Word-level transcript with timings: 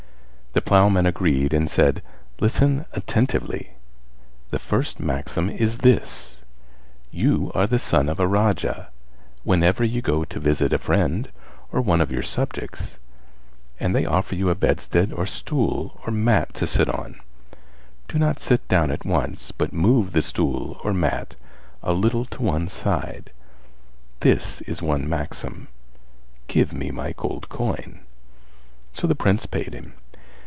The 0.53 0.61
ploughman 0.61 1.05
agreed 1.05 1.53
and 1.53 1.69
said. 1.69 2.03
"Listen 2.41 2.83
attentively! 2.91 3.69
My 4.51 4.57
first 4.57 4.99
maxim 4.99 5.49
is 5.49 5.77
this: 5.77 6.41
You 7.09 7.53
are 7.55 7.65
the 7.65 7.79
son 7.79 8.09
of 8.09 8.19
a 8.19 8.27
Raja; 8.27 8.89
whenever 9.45 9.85
you 9.85 10.01
go 10.01 10.25
to 10.25 10.39
visit 10.41 10.73
a 10.73 10.77
friend 10.77 11.29
or 11.71 11.79
one 11.79 12.01
of 12.01 12.11
your 12.11 12.21
subjects 12.21 12.97
and 13.79 13.95
they 13.95 14.05
offer 14.05 14.35
you 14.35 14.49
a 14.49 14.55
bedstead, 14.55 15.13
or 15.13 15.25
stool, 15.25 16.01
or 16.05 16.11
mat 16.11 16.53
to 16.55 16.67
sit 16.67 16.89
on, 16.89 17.21
do 18.09 18.19
not 18.19 18.37
sit 18.41 18.67
down 18.67 18.91
at 18.91 19.05
once 19.05 19.53
but 19.53 19.71
move 19.71 20.11
the 20.11 20.21
stool 20.21 20.81
or 20.83 20.93
mat 20.93 21.35
a 21.81 21.93
little 21.93 22.25
to 22.25 22.41
one 22.43 22.67
side; 22.67 23.31
this 24.19 24.59
is 24.63 24.81
one 24.81 25.07
maxim: 25.07 25.69
give 26.49 26.73
me 26.73 26.91
my 26.91 27.13
gold 27.13 27.47
coin." 27.47 28.01
So 28.91 29.07
the 29.07 29.15
Prince 29.15 29.45
paid 29.45 29.73
him. 29.73 29.93